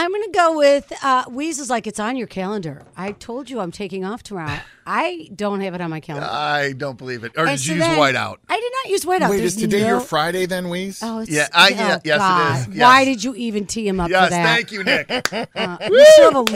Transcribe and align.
I'm 0.00 0.10
going 0.12 0.22
to 0.22 0.30
go 0.30 0.56
with 0.56 0.92
uh, 1.02 1.24
Weasel's 1.28 1.68
like 1.68 1.88
it's 1.88 1.98
on 1.98 2.16
your 2.16 2.28
calendar. 2.28 2.82
I 2.96 3.10
told 3.10 3.50
you 3.50 3.58
I'm 3.58 3.72
taking 3.72 4.04
off 4.04 4.22
tomorrow. 4.22 4.60
I 4.86 5.28
don't 5.34 5.60
have 5.60 5.74
it 5.74 5.80
on 5.80 5.90
my 5.90 5.98
calendar. 5.98 6.28
I 6.30 6.72
don't 6.72 6.96
believe 6.96 7.24
it. 7.24 7.32
Or 7.36 7.46
And 7.46 7.58
did 7.58 7.66
so 7.66 7.72
you 7.72 7.78
use 7.78 7.86
then- 7.88 7.98
whiteout? 7.98 8.36
I 8.48 8.60
did 8.60 8.72
not 8.84 8.90
use 8.92 9.04
whiteout. 9.04 9.30
Wait, 9.30 9.38
There's 9.38 9.56
is 9.56 9.60
today 9.60 9.80
no- 9.80 9.88
your 9.88 10.00
Friday 10.00 10.46
then, 10.46 10.66
Weez? 10.66 11.00
Oh, 11.02 11.18
it's, 11.18 11.30
Yeah, 11.32 11.48
I- 11.52 11.70
yeah, 11.70 11.96
oh, 11.96 12.00
yes, 12.04 12.16
it 12.16 12.18
God. 12.18 12.60
is. 12.60 12.76
Yes. 12.76 12.82
Why 12.84 13.04
did 13.04 13.24
you 13.24 13.34
even 13.34 13.66
tee 13.66 13.88
him 13.88 13.98
up 13.98 14.08
Yes, 14.08 14.26
for 14.26 14.30
that? 14.30 14.44
thank 14.44 14.70
you, 14.72 14.84
Nick. 14.84 15.08
Uh, 15.56 15.76
you 15.90 16.06
still 16.12 16.46
have 16.46 16.54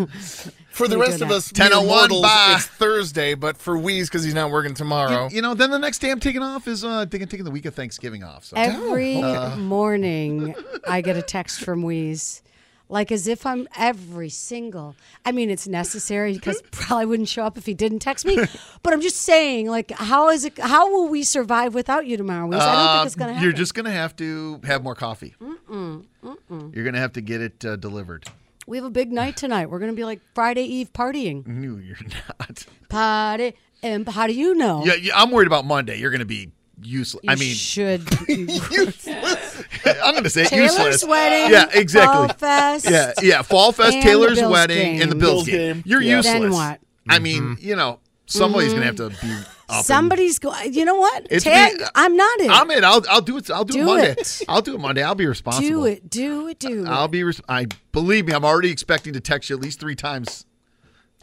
a- 0.00 0.06
For 0.74 0.88
the 0.88 0.98
rest 0.98 1.22
of 1.22 1.28
that. 1.28 1.34
us, 1.36 1.52
10:01 1.52 1.70
mere 1.70 1.86
mortals, 1.86 2.22
bye. 2.22 2.54
it's 2.56 2.66
Thursday, 2.66 3.34
but 3.34 3.56
for 3.56 3.76
Weez, 3.78 4.06
because 4.06 4.24
he's 4.24 4.34
not 4.34 4.50
working 4.50 4.74
tomorrow. 4.74 5.28
You, 5.28 5.36
you 5.36 5.42
know, 5.42 5.54
then 5.54 5.70
the 5.70 5.78
next 5.78 6.00
day 6.00 6.10
I'm 6.10 6.18
taking 6.18 6.42
off 6.42 6.66
is 6.66 6.84
uh, 6.84 7.06
taking 7.06 7.28
taking 7.28 7.44
the 7.44 7.52
week 7.52 7.66
of 7.66 7.74
Thanksgiving 7.76 8.24
off. 8.24 8.44
So 8.44 8.56
Every 8.56 9.18
Uh. 9.22 9.54
morning, 9.56 10.56
I 10.88 11.00
get 11.00 11.16
a 11.16 11.22
text 11.22 11.60
from 11.60 11.82
Wheeze. 11.84 12.42
Like 12.88 13.10
as 13.10 13.26
if 13.26 13.46
I'm 13.46 13.66
every 13.76 14.28
single. 14.28 14.94
I 15.24 15.32
mean, 15.32 15.48
it's 15.50 15.66
necessary 15.66 16.34
because 16.34 16.62
probably 16.70 17.06
wouldn't 17.06 17.28
show 17.30 17.44
up 17.44 17.56
if 17.56 17.64
he 17.66 17.72
didn't 17.74 18.00
text 18.00 18.24
me. 18.26 18.38
But 18.82 18.92
I'm 18.92 19.00
just 19.00 19.16
saying, 19.22 19.68
like, 19.70 19.90
how 19.92 20.28
is 20.28 20.44
it? 20.44 20.58
How 20.58 20.90
will 20.90 21.08
we 21.08 21.22
survive 21.22 21.72
without 21.74 22.06
you 22.06 22.18
tomorrow, 22.18 22.46
Wheeze? 22.46 22.60
I 22.60 22.74
don't 22.74 22.96
think 22.98 23.06
it's 23.06 23.14
gonna 23.14 23.32
happen. 23.32 23.42
Uh, 23.42 23.44
You're 23.44 23.56
just 23.56 23.74
gonna 23.74 23.90
have 23.90 24.14
to 24.16 24.60
have 24.64 24.82
more 24.84 24.94
coffee. 24.94 25.34
You're 25.40 26.84
gonna 26.84 26.98
have 26.98 27.14
to 27.14 27.22
get 27.22 27.40
it 27.40 27.64
uh, 27.64 27.76
delivered. 27.76 28.26
We 28.66 28.76
have 28.76 28.84
a 28.84 28.90
big 28.90 29.10
night 29.12 29.36
tonight. 29.38 29.70
We're 29.70 29.78
gonna 29.78 29.94
be 29.94 30.04
like 30.04 30.20
Friday 30.34 30.64
Eve 30.64 30.92
partying, 30.92 31.46
No, 31.46 31.78
you're 31.78 31.96
not. 32.38 32.66
party. 32.90 33.54
And 33.82 34.06
how 34.08 34.26
do 34.26 34.34
you 34.34 34.54
know? 34.54 34.84
Yeah, 34.84 34.94
yeah, 34.94 35.12
I'm 35.20 35.30
worried 35.30 35.46
about 35.46 35.64
Monday. 35.64 35.98
You're 35.98 36.10
gonna 36.10 36.24
be 36.26 36.50
useless. 36.82 37.22
You 37.24 37.30
I 37.30 37.34
mean, 37.36 37.54
should. 37.54 38.06
I'm 39.86 40.14
gonna 40.14 40.30
say 40.30 40.44
Taylor's 40.44 40.72
useless. 40.76 41.04
wedding. 41.04 41.52
Yeah, 41.52 41.66
exactly. 41.72 42.14
Fall 42.28 42.28
Fest. 42.36 42.90
Yeah, 42.90 43.12
yeah. 43.22 43.42
Fall 43.42 43.72
Fest, 43.72 43.94
And 43.94 44.02
the 44.02 44.06
Taylor's 44.08 44.38
Bills 44.38 44.52
wedding, 44.52 44.76
game. 44.94 45.02
and 45.02 45.10
the 45.12 45.16
Bills, 45.16 45.44
Bills 45.44 45.46
game. 45.46 45.74
game. 45.76 45.82
You're 45.86 46.00
Yeah. 46.02 46.16
useless. 46.16 46.40
Then 46.42 46.50
what? 46.52 46.80
I 47.08 47.18
mean, 47.18 47.42
mm-hmm. 47.42 47.66
you 47.68 47.76
know, 47.76 48.00
somebody's 48.26 48.72
gonna 48.72 48.86
have 48.86 48.96
to 48.96 49.10
be. 49.10 49.14
Up 49.66 49.76
and- 49.78 49.84
Somebody's 49.86 50.38
going. 50.38 50.74
You 50.74 50.84
know 50.84 50.96
what? 50.96 51.26
It's 51.30 51.44
Tag. 51.44 51.78
me. 51.78 51.84
Uh, 51.84 51.88
I'm 51.94 52.16
not 52.16 52.40
in. 52.40 52.50
I'm 52.50 52.70
in. 52.70 52.84
I'll 52.84 53.02
I'll 53.08 53.22
do 53.22 53.38
it. 53.38 53.50
I'll 53.50 53.64
do, 53.64 53.72
Do 53.74 53.80
it 53.80 53.84
Monday. 53.86 54.10
it. 54.18 54.42
I'll 54.46 54.60
do 54.60 54.74
it 54.74 54.80
Monday. 54.80 55.02
I'll 55.02 55.14
be 55.14 55.26
responsible. 55.26 55.66
do 55.68 55.84
it. 55.86 56.10
Do 56.10 56.48
it. 56.48 56.58
Do 56.58 56.84
it. 56.84 56.88
I'll 56.88 57.08
be. 57.08 57.24
Res- 57.24 57.40
I 57.48 57.66
believe 57.92 58.26
me. 58.26 58.34
I'm 58.34 58.44
already 58.44 58.70
expecting 58.70 59.14
to 59.14 59.20
text 59.20 59.48
you 59.48 59.56
at 59.56 59.62
least 59.62 59.80
three 59.80 59.94
times 59.96 60.44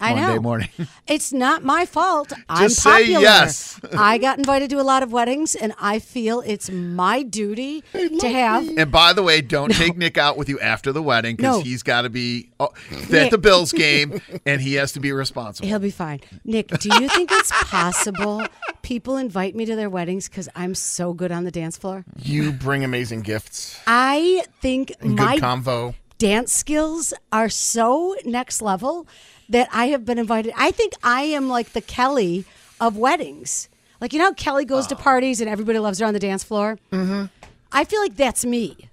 I 0.01 0.13
Monday 0.15 0.35
know. 0.35 0.41
morning. 0.41 0.69
It's 1.07 1.33
not 1.33 1.61
my 1.63 1.85
fault. 1.85 2.31
I'm 2.47 2.69
Just 2.69 2.81
say 2.81 2.89
popular. 2.89 3.19
yes. 3.21 3.79
I 3.97 4.17
got 4.17 4.37
invited 4.37 4.69
to 4.69 4.79
a 4.79 4.83
lot 4.83 5.03
of 5.03 5.11
weddings, 5.11 5.55
and 5.55 5.73
I 5.79 5.99
feel 5.99 6.41
it's 6.45 6.69
my 6.69 7.21
duty 7.21 7.83
to 7.93 8.29
have. 8.29 8.67
And 8.77 8.89
by 8.91 9.11
the 9.11 9.21
way, 9.23 9.41
don't 9.41 9.73
take 9.73 9.97
Nick 9.97 10.17
out 10.17 10.37
with 10.37 10.47
you 10.47 10.57
after 10.61 10.93
the 10.93 11.01
wedding 11.03 11.35
because 11.35 11.57
No. 11.57 11.63
he's 11.63 11.83
got 11.83 12.03
to 12.03 12.09
be 12.09 12.49
oh, 12.61 12.69
at 13.11 13.29
the 13.31 13.37
Bills 13.37 13.73
game 13.73 14.21
and 14.45 14.61
he 14.61 14.75
has 14.75 14.93
to 14.93 14.99
be 15.01 15.11
responsible. 15.11 15.67
He'll 15.67 15.79
be 15.79 15.91
fine. 15.91 16.21
Nick, 16.45 16.69
do 16.79 16.89
you 17.01 17.09
think 17.09 17.29
it's 17.33 17.51
possible 17.65 18.45
people 18.83 19.17
invite 19.17 19.53
me 19.55 19.65
to 19.65 19.75
their 19.75 19.89
weddings 19.89 20.29
because 20.29 20.47
I'm 20.55 20.75
so 20.75 21.13
good 21.13 21.31
on 21.33 21.43
the 21.43 21.51
dance 21.51 21.77
floor? 21.77 22.05
You 22.17 22.53
bring 22.53 22.83
amazing 22.85 23.21
gifts 23.21 23.77
I 23.85 24.45
think 24.61 24.93
and 25.01 25.15
my 25.15 25.35
good 25.35 25.43
convo. 25.43 25.95
dance 26.17 26.53
skills 26.53 27.13
are 27.33 27.49
so 27.49 28.15
next 28.23 28.61
level 28.61 29.07
that 29.51 29.69
I 29.71 29.87
have 29.87 30.05
been 30.05 30.17
invited. 30.17 30.53
I 30.57 30.71
think 30.71 30.93
I 31.03 31.23
am 31.23 31.49
like 31.49 31.73
the 31.73 31.81
Kelly 31.81 32.45
of 32.79 32.97
weddings. 32.97 33.69
Like 33.99 34.13
you 34.13 34.19
know, 34.19 34.25
how 34.25 34.33
Kelly 34.33 34.65
goes 34.65 34.87
to 34.87 34.95
parties 34.95 35.39
and 35.39 35.49
everybody 35.49 35.77
loves 35.79 35.99
her 35.99 36.05
on 36.05 36.13
the 36.13 36.19
dance 36.19 36.43
floor. 36.43 36.79
Mm-hmm. 36.91 37.25
I 37.71 37.83
feel 37.83 38.01
like 38.01 38.15
that's 38.15 38.43
me. 38.43 38.89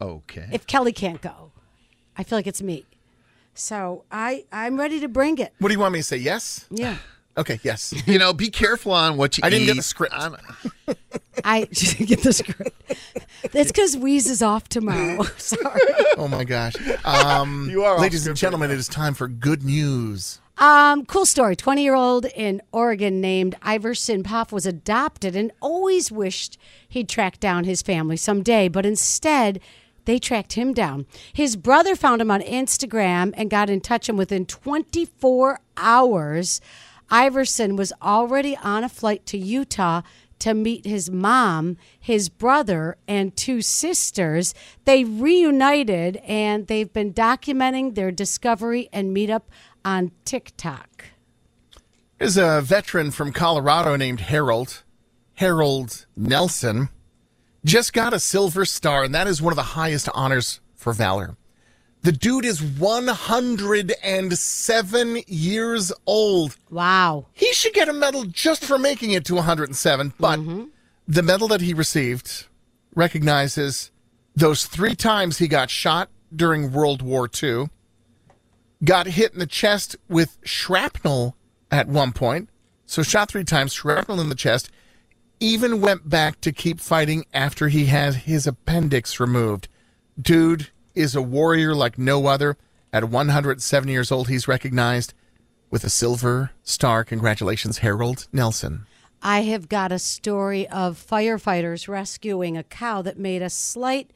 Okay. 0.00 0.48
If 0.52 0.66
Kelly 0.66 0.92
can't 0.92 1.20
go, 1.22 1.52
I 2.16 2.24
feel 2.24 2.36
like 2.36 2.46
it's 2.46 2.62
me. 2.62 2.84
So 3.54 4.04
I 4.10 4.44
I'm 4.52 4.78
ready 4.78 5.00
to 5.00 5.08
bring 5.08 5.38
it. 5.38 5.54
What 5.58 5.68
do 5.68 5.74
you 5.74 5.80
want 5.80 5.92
me 5.92 6.00
to 6.00 6.04
say? 6.04 6.18
Yes? 6.18 6.66
Yeah. 6.70 6.96
Okay, 7.36 7.58
yes. 7.64 7.92
you 8.06 8.16
know, 8.16 8.32
be 8.32 8.48
careful 8.48 8.92
on 8.92 9.16
what 9.16 9.36
you 9.36 9.42
I 9.44 9.50
didn't 9.50 9.66
get 9.66 9.74
the 9.74 9.82
script. 9.82 10.14
I'm- 11.44 11.44
I 11.44 11.64
get 12.04 12.22
the 12.22 12.32
script. 12.32 12.70
That's 13.52 13.70
because 13.72 13.96
Wheeze 13.96 14.28
is 14.28 14.42
off 14.42 14.68
tomorrow. 14.68 15.22
Sorry. 15.36 15.80
Oh 16.16 16.28
my 16.28 16.44
gosh. 16.44 16.74
Um, 17.04 17.68
You 17.70 17.84
are 17.84 17.94
off 17.94 18.00
ladies 18.00 18.26
and 18.26 18.36
script 18.36 18.40
gentlemen, 18.40 18.70
it 18.70 18.78
is 18.78 18.88
time 18.88 19.14
for 19.14 19.28
good 19.28 19.62
news. 19.64 20.40
Um, 20.56 21.04
cool 21.06 21.26
story. 21.26 21.56
20 21.56 21.82
year 21.82 21.94
old 21.94 22.26
in 22.26 22.62
Oregon 22.70 23.20
named 23.20 23.56
Iverson 23.62 24.22
Poff 24.22 24.52
was 24.52 24.66
adopted 24.66 25.34
and 25.34 25.50
always 25.60 26.12
wished 26.12 26.56
he'd 26.88 27.08
track 27.08 27.40
down 27.40 27.64
his 27.64 27.82
family 27.82 28.16
someday, 28.16 28.68
but 28.68 28.86
instead, 28.86 29.58
they 30.04 30.18
tracked 30.20 30.52
him 30.52 30.72
down. 30.72 31.06
His 31.32 31.56
brother 31.56 31.96
found 31.96 32.20
him 32.20 32.30
on 32.30 32.40
Instagram 32.42 33.32
and 33.36 33.50
got 33.50 33.68
in 33.70 33.80
touch, 33.80 34.08
him 34.08 34.16
within 34.16 34.46
24 34.46 35.60
hours, 35.76 36.60
Iverson 37.10 37.76
was 37.76 37.92
already 38.02 38.56
on 38.58 38.84
a 38.84 38.88
flight 38.88 39.26
to 39.26 39.38
Utah 39.38 40.02
to 40.40 40.54
meet 40.54 40.86
his 40.86 41.10
mom, 41.10 41.76
his 41.98 42.28
brother, 42.28 42.96
and 43.06 43.36
two 43.36 43.62
sisters. 43.62 44.54
They 44.84 45.04
reunited 45.04 46.16
and 46.18 46.66
they've 46.66 46.92
been 46.92 47.12
documenting 47.12 47.94
their 47.94 48.10
discovery 48.10 48.88
and 48.92 49.16
meetup 49.16 49.42
on 49.84 50.12
TikTok. 50.24 51.06
There's 52.18 52.36
a 52.36 52.60
veteran 52.62 53.10
from 53.10 53.32
Colorado 53.32 53.96
named 53.96 54.20
Harold, 54.20 54.82
Harold 55.34 56.06
Nelson, 56.16 56.88
just 57.64 57.92
got 57.92 58.12
a 58.12 58.20
Silver 58.20 58.64
Star, 58.64 59.04
and 59.04 59.14
that 59.14 59.26
is 59.26 59.40
one 59.40 59.52
of 59.52 59.56
the 59.56 59.62
highest 59.62 60.08
honors 60.14 60.60
for 60.74 60.92
valor. 60.92 61.36
The 62.04 62.12
dude 62.12 62.44
is 62.44 62.62
107 62.62 65.22
years 65.26 65.92
old. 66.04 66.56
Wow. 66.68 67.24
He 67.32 67.50
should 67.54 67.72
get 67.72 67.88
a 67.88 67.94
medal 67.94 68.24
just 68.24 68.62
for 68.62 68.78
making 68.78 69.12
it 69.12 69.24
to 69.24 69.36
107, 69.36 70.12
but 70.20 70.38
mm-hmm. 70.38 70.64
the 71.08 71.22
medal 71.22 71.48
that 71.48 71.62
he 71.62 71.72
received 71.72 72.44
recognizes 72.94 73.90
those 74.36 74.66
three 74.66 74.94
times 74.94 75.38
he 75.38 75.48
got 75.48 75.70
shot 75.70 76.10
during 76.36 76.72
World 76.72 77.00
War 77.00 77.26
II, 77.42 77.70
got 78.84 79.06
hit 79.06 79.32
in 79.32 79.38
the 79.38 79.46
chest 79.46 79.96
with 80.06 80.36
shrapnel 80.44 81.34
at 81.70 81.88
one 81.88 82.12
point, 82.12 82.50
so 82.84 83.02
shot 83.02 83.30
three 83.30 83.44
times, 83.44 83.72
shrapnel 83.72 84.20
in 84.20 84.28
the 84.28 84.34
chest, 84.34 84.70
even 85.40 85.80
went 85.80 86.10
back 86.10 86.42
to 86.42 86.52
keep 86.52 86.80
fighting 86.80 87.24
after 87.32 87.68
he 87.68 87.86
had 87.86 88.12
his 88.14 88.46
appendix 88.46 89.18
removed. 89.18 89.68
Dude 90.20 90.68
is 90.94 91.14
a 91.14 91.22
warrior 91.22 91.74
like 91.74 91.98
no 91.98 92.26
other. 92.26 92.56
At 92.92 93.10
107 93.10 93.88
years 93.88 94.12
old, 94.12 94.28
he's 94.28 94.46
recognized 94.46 95.14
with 95.70 95.84
a 95.84 95.90
silver 95.90 96.52
star. 96.62 97.04
Congratulations, 97.04 97.78
Harold 97.78 98.28
Nelson. 98.32 98.86
I 99.20 99.40
have 99.40 99.68
got 99.68 99.90
a 99.90 99.98
story 99.98 100.68
of 100.68 101.04
firefighters 101.04 101.88
rescuing 101.88 102.56
a 102.56 102.62
cow 102.62 103.02
that 103.02 103.18
made 103.18 103.42
a 103.42 103.50
slight 103.50 104.12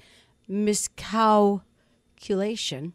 miscalculation. 0.46 2.92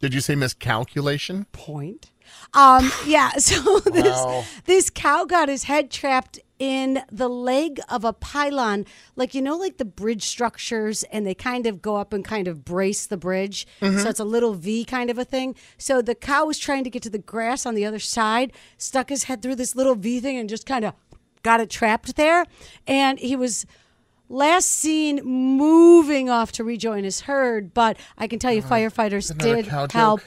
Did 0.00 0.14
you 0.14 0.20
say 0.20 0.34
miscalculation? 0.34 1.44
Point. 1.52 2.10
Um, 2.54 2.90
yeah, 3.06 3.30
so 3.38 3.80
this 3.80 4.46
this 4.64 4.90
cow 4.90 5.24
got 5.24 5.48
his 5.48 5.64
head 5.64 5.90
trapped 5.90 6.38
in 6.62 7.02
the 7.10 7.28
leg 7.28 7.80
of 7.88 8.04
a 8.04 8.12
pylon, 8.12 8.86
like 9.16 9.34
you 9.34 9.42
know, 9.42 9.56
like 9.56 9.78
the 9.78 9.84
bridge 9.84 10.22
structures, 10.22 11.02
and 11.10 11.26
they 11.26 11.34
kind 11.34 11.66
of 11.66 11.82
go 11.82 11.96
up 11.96 12.12
and 12.12 12.24
kind 12.24 12.46
of 12.46 12.64
brace 12.64 13.04
the 13.04 13.16
bridge. 13.16 13.66
So 13.80 13.86
mm-hmm. 13.86 14.06
it's 14.06 14.20
a 14.20 14.24
little 14.24 14.54
V 14.54 14.84
kind 14.84 15.10
of 15.10 15.18
a 15.18 15.24
thing. 15.24 15.56
So 15.76 16.00
the 16.00 16.14
cow 16.14 16.44
was 16.44 16.60
trying 16.60 16.84
to 16.84 16.90
get 16.90 17.02
to 17.02 17.10
the 17.10 17.18
grass 17.18 17.66
on 17.66 17.74
the 17.74 17.84
other 17.84 17.98
side, 17.98 18.52
stuck 18.78 19.08
his 19.08 19.24
head 19.24 19.42
through 19.42 19.56
this 19.56 19.74
little 19.74 19.96
V 19.96 20.20
thing, 20.20 20.38
and 20.38 20.48
just 20.48 20.64
kind 20.64 20.84
of 20.84 20.94
got 21.42 21.58
it 21.58 21.68
trapped 21.68 22.14
there. 22.14 22.46
And 22.86 23.18
he 23.18 23.34
was 23.34 23.66
last 24.28 24.68
seen 24.68 25.16
moving 25.24 26.30
off 26.30 26.52
to 26.52 26.62
rejoin 26.62 27.02
his 27.02 27.22
herd, 27.22 27.74
but 27.74 27.96
I 28.16 28.28
can 28.28 28.38
tell 28.38 28.52
you, 28.52 28.60
uh-huh. 28.60 28.76
firefighters 28.76 29.36
did 29.36 29.66
cow 29.66 29.88
joke. 29.88 29.92
help 29.92 30.20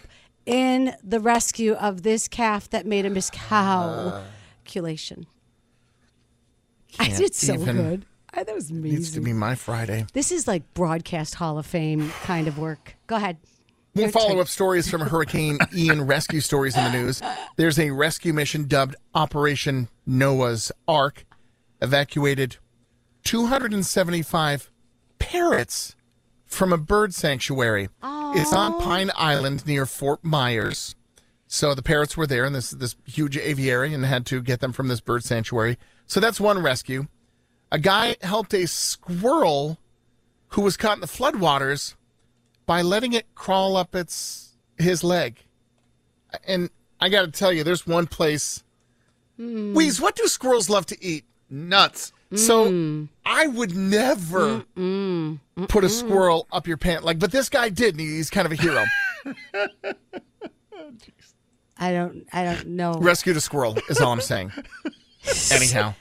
in 0.46 0.98
the 1.02 1.22
rescue 1.22 1.76
of 1.76 2.04
this 2.04 2.28
calf 2.28 2.70
that 2.72 2.86
made 2.86 3.06
a 3.06 3.10
miscalculation. 3.10 5.28
I 7.00 7.10
did 7.10 7.36
so 7.36 7.54
even- 7.54 7.76
good. 7.76 8.06
I, 8.38 8.44
that 8.44 8.54
was 8.54 8.70
Needs 8.70 9.12
to 9.14 9.22
be 9.22 9.32
my 9.32 9.56
Friday. 9.56 10.06
This 10.12 10.30
is 10.30 10.46
like 10.46 10.74
broadcast 10.74 11.36
Hall 11.36 11.58
of 11.58 11.66
Fame 11.66 12.10
kind 12.24 12.50
of 12.50 12.58
work. 12.60 12.96
Go 13.08 13.16
ahead. 13.16 13.38
More 13.94 14.10
follow 14.10 14.42
up 14.42 14.50
stories 14.50 14.90
from 14.90 15.00
Hurricane 15.00 15.58
Ian 15.74 16.06
rescue 16.06 16.42
stories 16.42 16.76
in 16.76 16.84
the 16.84 16.92
news. 16.92 17.22
There's 17.56 17.80
a 17.80 17.92
rescue 17.92 18.34
mission 18.34 18.68
dubbed 18.68 18.98
Operation 19.14 19.88
Noah's 20.06 20.70
Ark, 20.86 21.26
evacuated 21.82 22.58
275 23.24 24.70
parrots 25.18 25.96
from 26.46 26.74
a 26.74 26.78
bird 26.78 27.14
sanctuary. 27.14 27.88
It's 28.04 28.52
on 28.52 28.82
Pine 28.82 29.12
Island 29.16 29.66
near 29.66 29.86
Fort 29.86 30.24
Myers. 30.24 30.94
So 31.48 31.74
the 31.74 31.82
parrots 31.82 32.18
were 32.18 32.28
there 32.28 32.44
in 32.44 32.52
this 32.52 32.72
this 32.72 32.98
huge 33.06 33.38
aviary 33.38 33.94
and 33.94 34.04
had 34.04 34.26
to 34.26 34.42
get 34.42 34.60
them 34.60 34.74
from 34.74 34.90
this 34.90 35.00
bird 35.00 35.24
sanctuary. 35.24 35.78
So 36.08 36.20
that's 36.20 36.40
one 36.40 36.62
rescue. 36.62 37.08
A 37.72 37.80
guy 37.80 38.16
helped 38.22 38.54
a 38.54 38.68
squirrel 38.68 39.80
who 40.50 40.62
was 40.62 40.78
caught 40.78 40.98
in 40.98 41.02
the 41.02 41.08
floodwaters 41.08 41.96
by 42.66 42.82
letting 42.82 43.14
it 43.14 43.26
crawl 43.36 43.76
up 43.76 43.96
its 43.96 44.56
his 44.78 45.04
leg. 45.04 45.44
And 46.48 46.70
I 47.00 47.10
got 47.10 47.22
to 47.24 47.32
tell 47.32 47.52
you, 47.52 47.64
there's 47.64 47.88
one 47.88 48.08
place. 48.08 48.64
Hmm. 49.38 49.74
Wheeze, 49.74 50.00
what 50.00 50.16
do 50.16 50.28
squirrels 50.28 50.70
love 50.70 50.86
to 50.88 51.04
eat? 51.04 51.26
Nuts. 51.50 52.12
So 52.36 52.70
hmm. 52.70 53.06
I 53.26 53.48
would 53.48 53.76
never 53.76 54.66
put 55.68 55.84
a 55.84 55.90
squirrel 55.90 56.48
up 56.52 56.68
your 56.68 56.78
pant 56.78 57.04
like, 57.04 57.20
but 57.20 57.32
this 57.32 57.50
guy 57.50 57.70
did. 57.70 57.96
And 57.96 58.02
he's 58.02 58.30
kind 58.30 58.46
of 58.46 58.52
a 58.52 58.56
hero. 58.56 58.86
Oh, 60.78 60.92
I 61.78 61.92
don't. 61.94 62.28
I 62.32 62.44
don't 62.44 62.68
know. 62.68 62.94
Rescued 62.94 63.38
a 63.38 63.42
squirrel 63.42 63.78
is 63.90 64.00
all 64.00 64.12
I'm 64.12 64.22
saying. 64.22 64.52
Anyhow, 65.52 65.94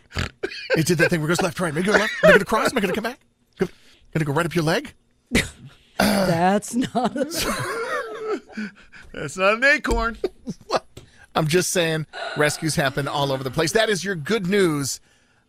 he 0.76 0.82
did 0.82 0.98
that 0.98 1.10
thing 1.10 1.20
where 1.20 1.28
it 1.30 1.36
goes 1.36 1.42
left, 1.42 1.58
right. 1.60 1.72
make 1.74 1.84
it 1.84 1.86
going 1.88 2.00
left? 2.00 2.12
Am 2.22 2.28
I 2.28 2.32
going 2.32 2.38
to 2.40 2.44
cross? 2.44 2.70
Am 2.72 2.78
I 2.78 2.80
going 2.80 2.94
to 2.94 3.00
come 3.00 3.10
back? 3.10 3.20
Go- 3.58 3.66
Gonna 4.12 4.24
go 4.24 4.32
right 4.32 4.46
up 4.46 4.54
your 4.54 4.64
leg? 4.64 4.94
That's 5.98 6.74
not. 6.74 7.16
A, 7.16 7.24
That's 9.12 9.36
not 9.36 9.54
an 9.54 9.64
acorn. 9.64 10.16
I'm 11.34 11.46
just 11.48 11.70
saying, 11.70 12.06
rescues 12.36 12.76
happen 12.76 13.08
all 13.08 13.32
over 13.32 13.42
the 13.42 13.50
place. 13.50 13.72
That 13.72 13.88
is 13.88 14.04
your 14.04 14.14
good 14.14 14.46
news 14.46 15.00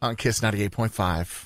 on 0.02 0.16
Kiss 0.16 0.40
98.5. 0.40 1.46